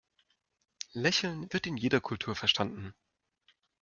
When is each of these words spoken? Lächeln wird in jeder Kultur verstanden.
Lächeln 0.93 1.53
wird 1.53 1.67
in 1.67 1.77
jeder 1.77 2.01
Kultur 2.01 2.35
verstanden. 2.35 2.95